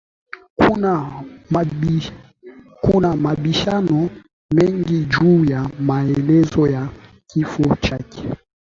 kuna 2.85 3.15
mabishano 3.17 4.09
mengi 4.53 5.05
juu 5.05 5.45
ya 5.45 5.69
maelezo 5.79 6.67
ya 6.67 6.89
kifo 7.27 7.75
chake 7.81 8.27